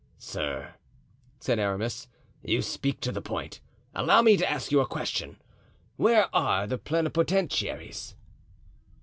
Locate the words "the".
3.11-3.21, 6.65-6.79